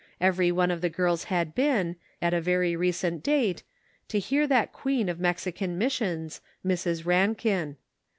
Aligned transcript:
Every 0.19 0.51
one 0.51 0.71
of 0.71 0.81
the 0.81 0.89
girls 0.89 1.25
had 1.25 1.53
been, 1.53 1.95
at 2.23 2.33
a 2.33 2.41
very 2.41 2.75
recent 2.75 3.21
date, 3.21 3.61
to 4.07 4.17
hear 4.17 4.47
that 4.47 4.73
queen 4.73 5.09
of 5.09 5.19
Mexican 5.19 5.77
missions, 5.77 6.41
Miss 6.63 7.05
Rankin. 7.05 7.77